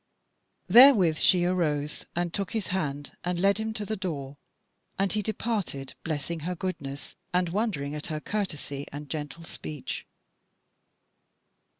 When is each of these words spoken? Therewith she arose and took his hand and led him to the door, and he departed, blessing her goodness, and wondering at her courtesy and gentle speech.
Therewith 0.67 1.17
she 1.17 1.43
arose 1.45 2.07
and 2.15 2.33
took 2.33 2.53
his 2.53 2.69
hand 2.69 3.15
and 3.23 3.39
led 3.39 3.59
him 3.59 3.71
to 3.75 3.85
the 3.85 3.95
door, 3.95 4.37
and 4.97 5.13
he 5.13 5.21
departed, 5.21 5.93
blessing 6.03 6.39
her 6.39 6.55
goodness, 6.55 7.15
and 7.35 7.49
wondering 7.49 7.93
at 7.93 8.07
her 8.07 8.19
courtesy 8.19 8.87
and 8.91 9.11
gentle 9.11 9.43
speech. 9.43 10.07